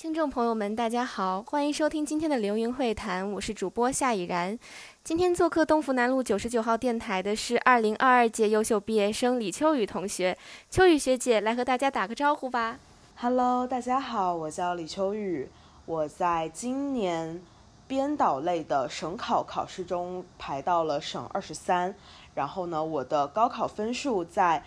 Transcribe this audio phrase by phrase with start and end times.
[0.00, 4.58] 听众朋友们，大家好，欢迎收听今天的流云会谈，我是主播夏以然。
[5.04, 10.38] 今天做客东福南路九十九号电台的是二零二二届优秀毕业生李秋雨同学，
[10.70, 12.78] 秋雨学姐来和大家打个招呼吧。
[13.16, 15.50] Hello，大家好，我叫李秋雨，
[15.84, 17.42] 我在今年
[17.86, 21.94] 编导类的省考考试中排到了省二十三，
[22.34, 24.64] 然后呢，我的高考分数在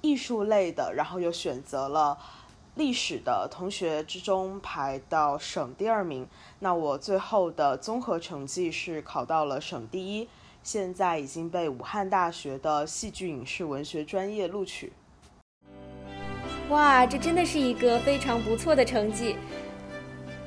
[0.00, 2.16] 艺术类的，然后又选择了。
[2.76, 6.26] 历史的同学之中排到省第二名，
[6.60, 10.28] 那我最后的综合成绩是考到了省第一，
[10.62, 14.92] 现在已经被武汉大学的戏剧影视文学专业录取。
[16.70, 19.36] 哇，这真的是一个非常不错的成绩。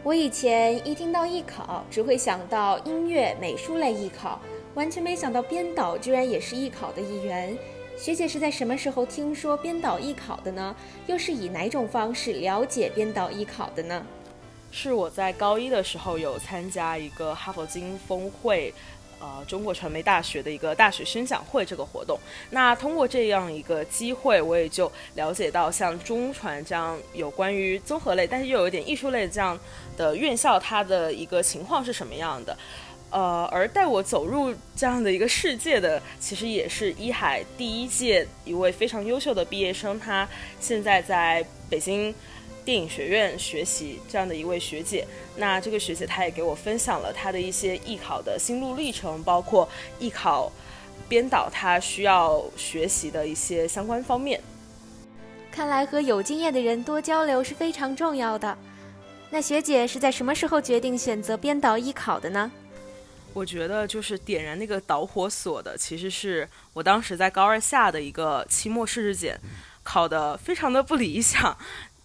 [0.03, 4.39] 我以前一听到艺考，只会想到音乐、美术类艺考，
[4.73, 7.57] 完全没想到编导居然也是艺考的一员。
[7.95, 10.75] 学姐是在什么时候听说编导艺考的呢？
[11.07, 14.03] 又是以哪种方式了解编导艺考的呢？
[14.71, 18.73] 是我在高一的时候有参加一个哈佛金峰会，
[19.19, 22.19] 呃，中国传媒大学的一个大学宣讲会这个活动。
[22.49, 29.57] 那通过这样一个机会，我也就了解到像中传这样有关于综合类，但是又有一点艺术类这样
[29.95, 32.57] 的院校，它的一个情况是什么样的。
[33.13, 40.27] 呃，而带我走入这样的一个世界的，其实也是一海第一届一位非常优秀的毕业生，他
[40.59, 42.13] 现在在北京
[42.65, 45.05] 电影学院学习这样的一位学姐。
[45.35, 49.69] 那这个学姐她也给我分享了她的一些艺考的心路历程，包括
[49.99, 50.51] 艺考
[51.07, 54.41] 编导她需要学习的一些相关方面。
[55.51, 58.57] 看来和有经验的人多交流是非常重要的。
[59.29, 62.51] 那学姐是在什么时候决定选择编导艺考的呢？
[63.33, 69.39] 我觉得就是点燃那个导火索的，其实是我当时在高二下的一个期末试试检，
[69.81, 71.57] 考的非常的不理想，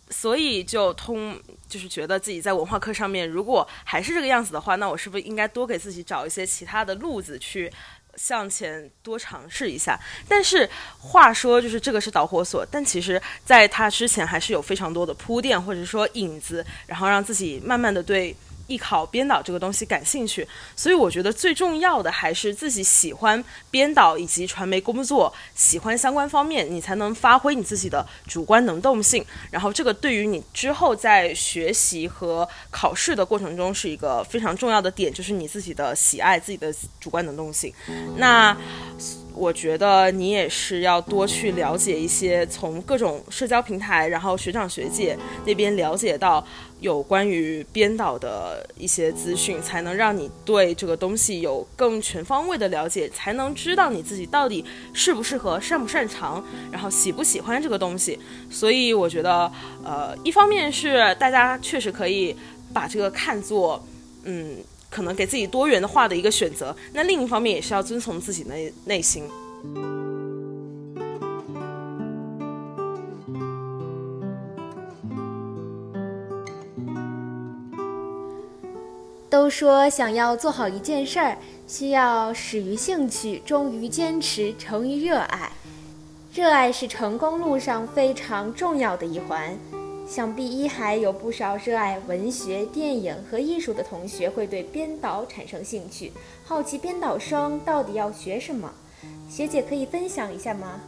[0.08, 7.70] 所以就通就是觉得自己在文化课上面如果还是这个样子的话，那我是不是应该多给自己找一些其他的路子去
[8.16, 10.00] 向前多尝试一下？
[10.26, 10.68] 但是
[10.98, 18.34] 话说就是这个是导火索，但其实在它之前还是有非常多的铺垫或者说引子，然后让自己慢慢的对。
[18.68, 20.46] 艺考编导这个东西感兴趣，
[20.76, 29.24] 所以我觉得最重要的还是自己喜欢编导以及传媒工作，喜欢相关方面，你才能发挥你自己的主观能动性。
[29.50, 37.74] 然后这个对于你之后在学习和考试的过程中是一个非常重要的点，就是你自己的喜爱、自己的主观能动性。
[38.16, 38.56] 那。
[39.38, 45.16] 我觉得你也是要多去了解一些，从各种社交平台，然后学长学姐
[45.46, 46.44] 那边了解到
[46.80, 58.18] 有关于编导的一些资讯，才能让你对这个东西有更全方位的了解，才能知道你自己到底适不适合、擅不擅长，然后喜不喜欢这个东西。
[58.50, 59.50] 所以我觉得，
[59.84, 62.34] 呃，一方面是大家确实可以
[62.74, 63.86] 把这个看作，
[64.24, 64.56] 嗯。
[64.90, 69.24] 可能给自己多元化的一个选择，那另一方面也是要遵从自己内内心。
[79.30, 85.52] 都说想要做好一件事儿，需要始于兴趣，忠于坚持，成于热爱。
[86.32, 89.56] 热爱是成功路上非常重要的一环。
[90.08, 96.10] 想必一还有不少热爱文学、电影和艺术的同学会对编导产生兴趣，
[96.44, 98.72] 好奇编导生到底要学什么？
[99.28, 100.80] 学姐可以分享一下吗？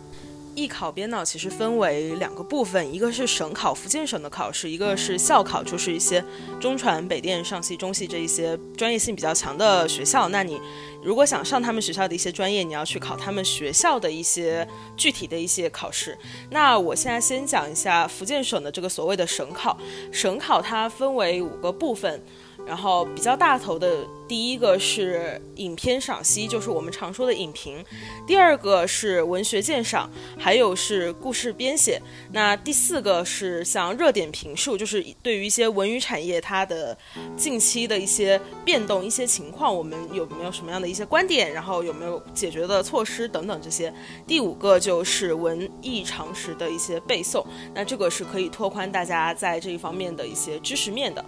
[0.54, 6.22] 艺考编导其实分为两个部分，一个是省考，福建省的考试；一个是校考，就是一些
[6.60, 10.28] 中传、北电、上戏、中戏这一些专业性比较强的学校。
[10.28, 10.60] 那你
[11.02, 14.66] 如果想上他们学校的一些专业，你要去考他们学校的一些
[14.96, 16.18] 具体的一些考试。
[16.50, 19.78] 那我现在先讲一下福建省的这个所谓的省考，
[20.12, 22.22] 省考它分为五个部分。
[22.70, 27.82] 然后比较大头的第一个是影片赏析，就是我们常说的影评；
[28.28, 30.08] 第二个是文学鉴赏，
[30.38, 32.00] 还有是故事编写。
[32.32, 36.96] 那第四个是像热点评述，就是对于一些文娱产业它的
[37.36, 43.92] 近期的一些变动、一些情况，我们有没有什么样的一些观点，然后有没有解决的措施等等这些。
[44.28, 47.44] 第五个就是文艺常识的一些背诵，
[47.74, 51.24] 那这个是可以拓宽大家在这一方面的一些知识面的。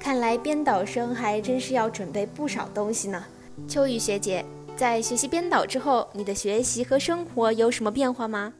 [0.00, 3.22] 看来编导生还真是要准备不少东西呢。
[3.68, 4.42] 秋雨学姐，
[4.74, 8.54] 在学习编导之后，你的学习和生活有什么变化吗？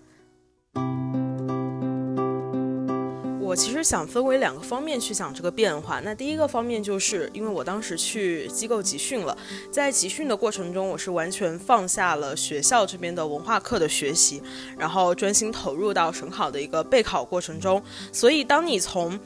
[3.40, 5.98] 我其实想分为两个方面去讲这个变化。
[5.98, 9.36] 那第一个方面就是因为我当时去机构集训了，
[9.72, 14.40] 在集训的过程中，我是完全放下了学校这边的文化课的学习，
[14.78, 17.82] 然后专心投入到省考的一个备考过程中。
[18.12, 19.18] 所以当你从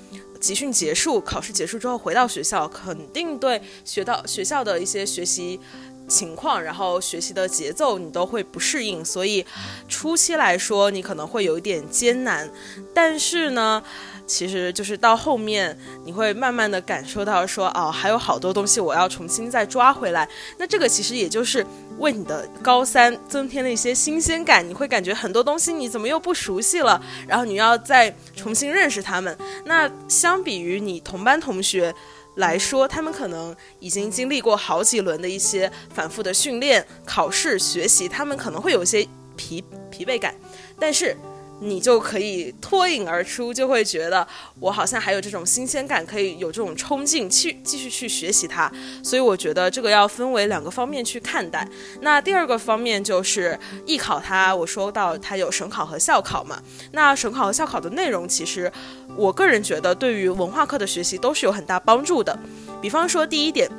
[0.45, 5.59] 集训结束、考试结束之后回到学校，肯定对学到学校的一些学习。
[6.07, 9.45] 情况，然后学习的节奏你都会不适应，所以
[9.89, 12.49] 初期来说你可能会有一点艰难，
[12.93, 13.83] 但是呢，
[14.27, 20.29] 其实就是到后面你会慢慢的感受到说，哦，还有好多东西我要重新再抓回来。
[20.59, 21.67] 那这个其实也就是
[21.99, 29.37] 为你的高三增添了一些新鲜感，你会感觉很多东西你怎么又不熟悉了，然后你要再重新认识他们。
[29.65, 31.95] 那相比于你同班同学。
[32.37, 40.35] 来说，他们可能已经经历过好几轮的一些反复的训练、考试、学习，他们可能会有一些疲疲惫感，
[40.79, 41.17] 但是。
[41.61, 44.27] 你就可以脱颖而出，就会觉得
[44.61, 48.71] 我好像还有这种新鲜感，可以有这种冲劲去继续去学习它。
[49.03, 51.67] 所以我觉得这个要分为两个方面去看待。
[52.01, 56.61] 那第二个方面就是艺考，它我说到它有省考和校考嘛。
[56.93, 58.71] 那省考和校考的内容，其实
[59.17, 62.39] 我个人觉得对于文化课的学习都是有很大帮助的。
[62.83, 63.71] 比方说第一点。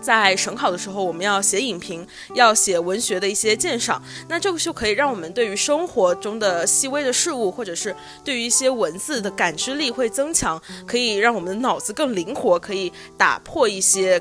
[0.00, 7.94] 在省考的时候，我们要写影评，要写文学的一些鉴赏，那这个就可以让我们对于生活中的细微的事物，或者是
[8.24, 14.20] 对于一些文字的感知力会增强，可以让我们的脑子更灵活，可以打破一些。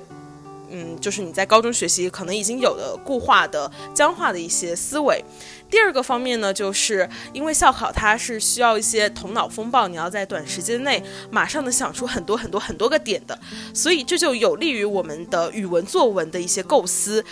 [0.72, 5.20] 嗯，就是你在高中学习可能已经有的固化的、僵化的一些思维。
[5.70, 13.38] 第二个方面呢，就是因为校考它是需要一些头脑风暴，你要在短时间内马上能想出很多很多很多个点的，
[13.74, 17.24] 所以这就有利于我们的语文作文的一些构思。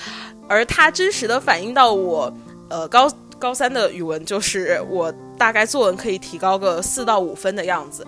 [0.47, 2.33] 而它真实的反映到我，
[2.69, 8.05] 呃，高高三的语文，就是我大概作文可以提高个四到五分的样子。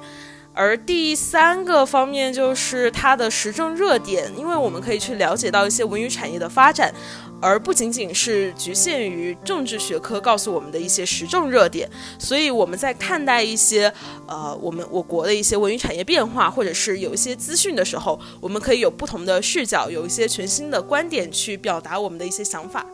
[0.54, 6.94] 而第三个方面就是它的时政热点，因为我们可以去了解到一些文娱产业的发展，
[7.42, 11.90] 而不仅仅是局限于政治学科告诉我们的一些时政热点。
[12.18, 13.92] 所以我们在看待一些
[14.28, 22.86] 呃我们我国的一些文娱产业变化，或者是有一些资讯的时候，我们可以有不同的视角，有一些全新的观点去表达我们的一些想法。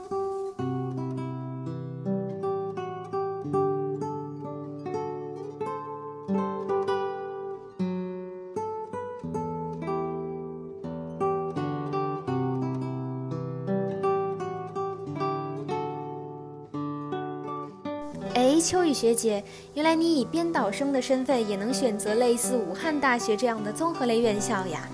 [18.96, 19.44] 学姐，
[19.74, 24.88] 原来你以编导生的身份也能选择类似武汉大学这样的综合类院校呀？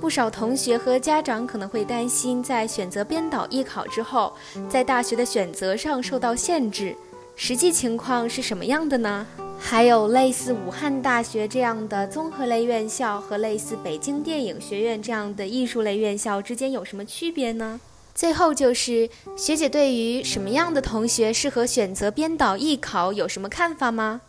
[0.00, 4.32] 不少同学和家长可能会担心，在选择编导艺考之后，
[4.68, 6.96] 在大学的选择上受到限制。
[7.36, 9.26] 实际情况是什么样的呢？
[9.58, 17.80] 还有类似武汉大学这样的综合类院校和类似北京电影学院这样的艺术类院校之间有什么区别呢？
[18.14, 24.20] 最后就是学姐对于什么样的同学适合选择编导艺考有什么看法吗？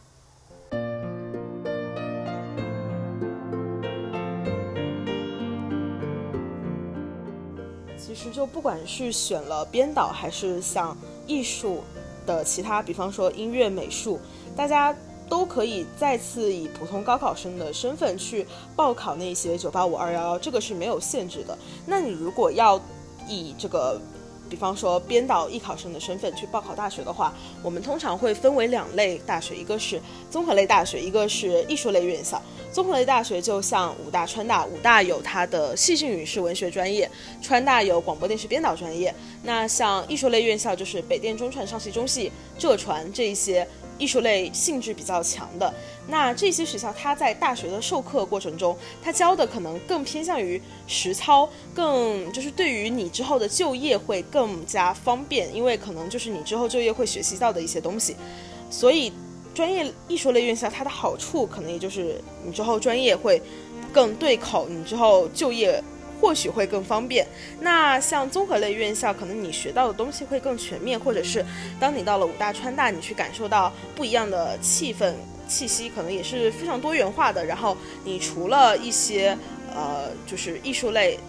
[7.95, 10.97] 其实就不管是选了编导，还是像
[11.27, 11.83] 艺术
[12.25, 14.19] 的其他，比方说音乐、美术，
[14.55, 14.95] 大家
[15.29, 21.55] 都可以再次以普通高考生的身份去报考那些九八五二幺幺，这个是没有限制的。
[21.85, 22.81] 那你如果要
[23.27, 23.99] 以这个，
[24.49, 27.33] 比方说编导艺考生的身份去报考大学的话，
[27.63, 29.99] 我们通常会分为两类大学，一个是
[30.29, 32.41] 综合类大学，一个是艺术类院校。
[32.71, 37.09] 综合类大学就像武大、川大，武大有它的戏剧影视文学专业，
[37.41, 39.13] 川大有广播电视编导专业。
[39.43, 43.67] 那像艺术类院校就是北电、中传、上戏、中戏、浙传这一些。
[43.97, 45.73] 艺术类性质比较强的，
[46.07, 58.15] 那这些学校，它在大学的授课过程中，它教的可能更偏向于实操，更就是对于你之后的就业会更加方便，因为可能就是你之后就业会学习到的一些东西。
[58.69, 59.11] 所以，
[59.53, 63.41] 专业艺术类院校它的好处，可能也就是你之后专业会
[63.91, 65.83] 更对口，你之后就业。
[66.21, 67.27] 或许会更方便。
[67.59, 71.45] 那像综合类院校，可能你学到的东西会更全面，或者是
[71.77, 75.13] 当你到了武大、川大，你去感受到不一样的气氛、
[75.47, 77.45] 气息，可能也是非常多元化的。
[77.45, 79.37] 然后你除了一些
[79.73, 81.19] 呃，就是艺术类，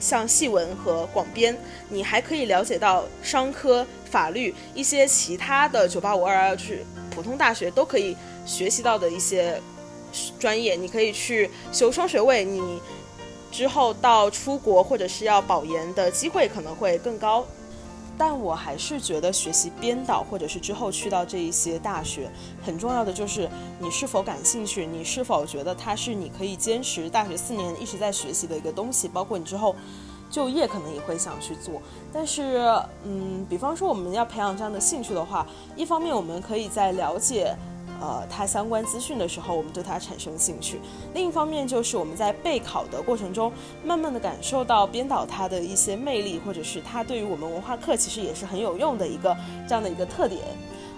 [0.00, 1.56] 像戏文和广编，
[1.88, 9.60] 你还可以了解到商科、法律一些其他的九八五二幺幺，就是普通大学都可以学习到的一些
[10.38, 10.74] 专业。
[10.74, 12.80] 你可以去修双学位，你。
[13.50, 17.46] 之后到出国或者是要保研的机会可能会更高，
[18.18, 22.28] 但我还是觉得学习编导或者是之后去到这一些大学，
[22.64, 23.48] 很重要的就是
[23.78, 29.76] 你是否感兴趣，你是否觉得它是你可以坚持大学四年一直在学习的一个东西，包括你之后
[30.30, 31.80] 就业可能也会想去做。
[32.12, 32.68] 但是，
[33.04, 35.46] 嗯，比方说我们要培养这样的兴趣的话，
[35.76, 37.54] 一方面我们可以在了解。
[38.00, 40.80] 呃它相关资讯的时候，我们对它产生兴趣。
[41.14, 43.52] 另一方面就是我们在备考的过程中，
[43.84, 49.36] 慢慢的感受到编导它的一些魅力，或者是它对于我们文化课其实也是很有用的一个
[49.68, 50.40] 这样的一个特点。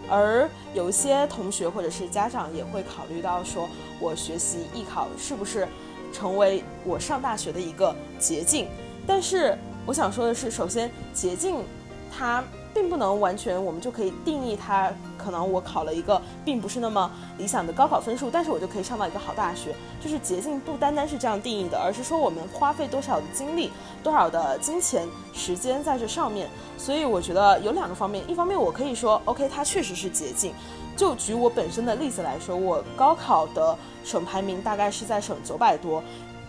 [0.09, 3.69] 而有一些同学或者是家长也会考虑到说，
[4.01, 5.69] 我学习艺考是不是
[6.13, 8.69] 成为我上大学的一个捷径？
[9.07, 11.65] 但是我想说的是，首先捷径
[12.11, 12.43] 它。
[12.73, 14.93] 并不能完全，我们就可以定义它。
[15.23, 19.75] 可能我考了一个并不是那么理想的高考分数，但是我就可以上到一个好大学。
[20.03, 23.71] 就是捷径不单单是这样定义的，而是说我们花费多少的精力、
[24.03, 26.49] 多少的金钱、时间在这上面。
[26.79, 30.55] 所以我觉得有两个方面，一方面我可以说，OK，它确实是捷径。
[30.97, 36.03] 就举我本身的例子来说，我高考的省排名大概是在省九百多，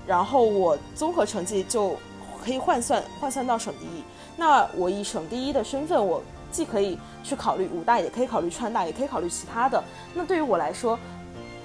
[0.06, 1.96] 然后我综合成绩就
[2.44, 4.04] 可以换算换算到省第一。
[4.38, 9.84] 那我以省第一的身份，我既可以去考虑武大，也可以考虑川大，也可以考虑其他的。
[10.14, 11.00] 那对于我来说，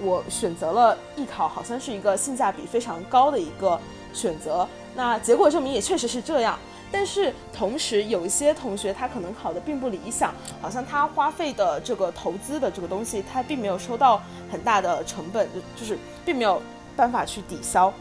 [0.01, 3.79] 我选择了艺考，好像是一个性价比非常高的一个
[4.13, 4.67] 选择。
[4.95, 6.57] 那结果证明也确实是这样。
[6.91, 16.61] 但是同时，有一些同学他可能考的并不理想，好像他花费的这个投资的这个东西，他并没有收到很大的成本，就就是并没有
[16.95, 17.93] 办法去抵消。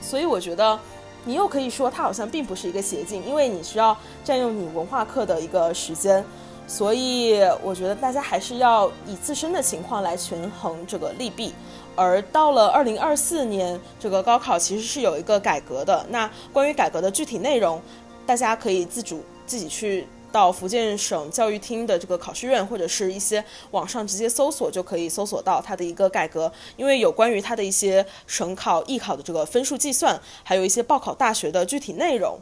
[0.00, 0.78] 所以我觉得。
[1.26, 6.24] 你又可以说它好像并不是一个捷径，因为你需要占用你文化课的一个时间，
[6.66, 11.52] 所以我觉得大家还是要以自身的情况来权衡这个利弊。
[11.96, 16.06] 而到了二零二四年，这个高考其实是有一个改革的。
[16.08, 17.82] 那关于改革的具体内容，
[18.24, 20.06] 大家可以自主自己去。
[20.36, 32.38] 到福建省教育厅的这个考试院，或者是一些网上直接搜索就可以搜索到它的一个改革，因为有关于它的一些省考、艺考的这个分数计算，还有一些报考大学的具体内容。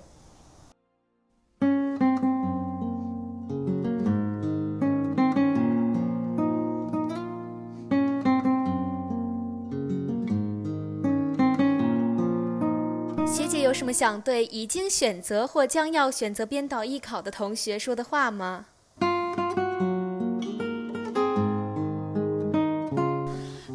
[13.75, 18.67] 有什么想对已经选择或将要选择编导艺考的同学说的话吗？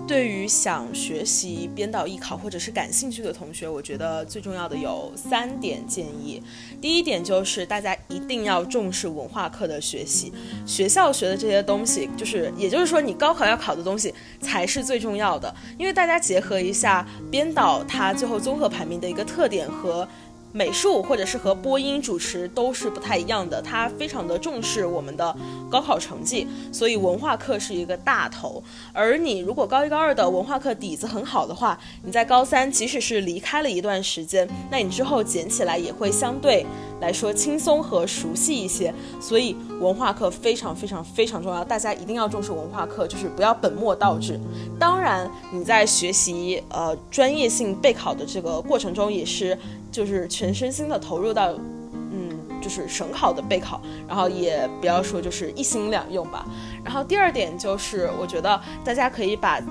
[0.09, 6.41] 对于想学习编导艺考或者是感兴趣的同学，我觉得最重要的有三点建议。
[6.81, 10.33] 第一点就是大家一定要重视文化课的学习，
[10.65, 14.11] 学校学的这些东西，就是也就是说你高考要考的东西
[14.41, 15.53] 才是最重要的。
[15.77, 20.07] 因为大家结合一下编导它最后综合排名的一个特点和。
[20.51, 25.35] 美术或者是和播音主持都是不太一样的，他非常的重视我们的
[25.69, 28.63] 高考成绩，所以文化课是一个大头。
[28.91, 36.65] 而你如果高一高二的文化课底子很好的话，你在高三即使是离开了一段时间，那你之后捡起来也会相对
[36.99, 38.91] 来说轻松和熟悉一些。
[39.21, 44.39] 所以文化课非常非常非常重要，大家一定要重视文化课，就是不要本末倒置。
[44.79, 49.55] 当然你在学习呃专业性备考的这个过程中也是。
[49.99, 51.51] 就是全身心的投入到，
[51.93, 56.45] 嗯，就是省考的备考，然后也不要说就是一心两用吧。
[56.85, 59.61] 然后第二点就是，我觉得大家可以把。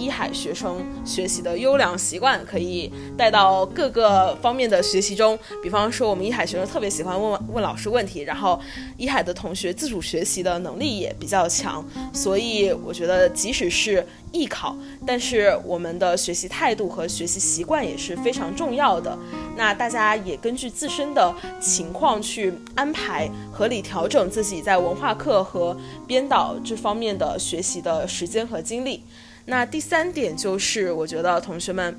[0.00, 8.58] 一海学生学习的优良习惯可以带到各个方面的学习中，比方说我们一海学生特别喜欢问问老师问题，然后
[8.96, 14.74] 一海的同学自主学习的能力也比较强，所以我觉得即使是艺考，
[15.06, 19.16] 但是我们的学习态度和学习习惯也是非常重要的。
[19.54, 21.30] 那大家也根据自身的
[21.60, 25.76] 情况去安排，合理调整自己在文化课和
[26.06, 29.02] 编导这方面的学习的时间和精力。
[29.50, 31.98] 那第三点就是，我觉得同学们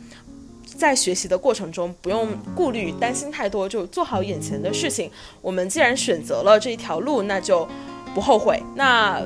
[0.65, 5.12] 在学习的过程中不用顾虑、担心太多，就做好眼前的事情。
[5.41, 7.67] 我们既然选择了这一条路，那就
[8.15, 8.63] 不后悔。
[8.74, 9.22] 那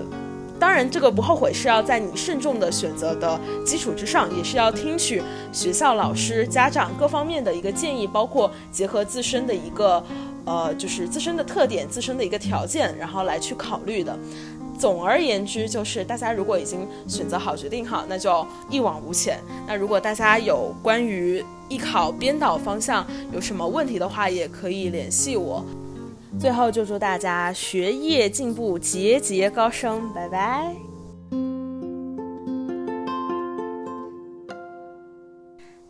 [0.60, 5.22] 当然，这个不后悔是要在你慎重的选择的基础之上，也是要听取
[5.54, 10.04] 学校老师、家长各方面的一个建议，包括结合自身的一个
[10.46, 14.18] 呃，就是自身的特点、自身的一个条件，然后来去考虑的。
[14.78, 19.40] 总而言之，就是大家如果已经选择好、决定好，那就一往无前。
[19.68, 25.64] 那如果大家有关于艺考编导方向有什么问题的话，也可以联系我。
[26.40, 30.95] 最后就祝大家学业进步，节节高升，拜拜。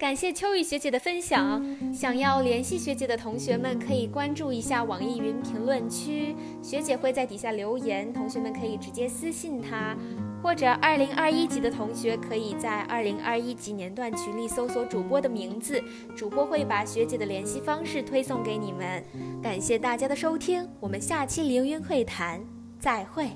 [0.05, 1.59] 感谢秋雨学姐的分享。
[1.91, 9.97] 想要联系学姐的同学们，可以关注一下网易云评论区，学姐会在底下留言，同学们可以直接私信她。
[10.43, 15.83] 或者二零二一级的同学，可以在二零二一级年段群里搜索主播的名字，
[16.15, 19.03] 主播会把学姐的联系方式推送给你们。
[19.41, 22.45] 感谢大家的收听，我们下期凌云会谈
[22.77, 23.31] 再会。